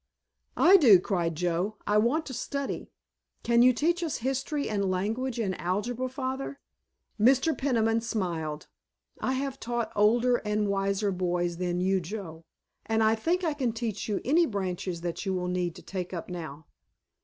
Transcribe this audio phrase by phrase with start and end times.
[0.57, 1.77] "I do," cried Joe.
[1.85, 2.89] "I want to study.
[3.43, 6.59] Can you teach us history and language and algebra, Father?"
[7.19, 7.55] Mr.
[7.55, 8.65] Peniman smiled.
[9.19, 12.45] "I have taught older and wiser boys than you, Joe,
[12.87, 16.15] and I think I can teach you any branches that you will need to take
[16.15, 16.65] up now."